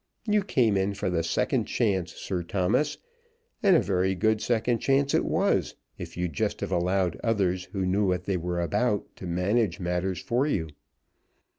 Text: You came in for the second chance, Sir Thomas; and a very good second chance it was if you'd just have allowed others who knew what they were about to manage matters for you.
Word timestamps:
You 0.25 0.41
came 0.43 0.77
in 0.77 0.95
for 0.95 1.11
the 1.11 1.21
second 1.21 1.65
chance, 1.65 2.15
Sir 2.15 2.41
Thomas; 2.41 2.97
and 3.61 3.75
a 3.75 3.79
very 3.79 4.15
good 4.15 4.41
second 4.41 4.79
chance 4.79 5.13
it 5.13 5.23
was 5.23 5.75
if 5.95 6.17
you'd 6.17 6.33
just 6.33 6.61
have 6.61 6.71
allowed 6.71 7.19
others 7.23 7.65
who 7.65 7.85
knew 7.85 8.07
what 8.07 8.23
they 8.23 8.35
were 8.37 8.61
about 8.61 9.15
to 9.17 9.27
manage 9.27 9.79
matters 9.79 10.19
for 10.19 10.47
you. 10.47 10.69